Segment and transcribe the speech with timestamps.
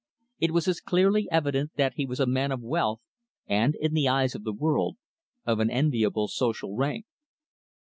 [0.39, 3.01] It was as clearly evident that he was a man of wealth
[3.45, 4.97] and, in the eyes of the world,
[5.45, 7.05] of an enviable social rank.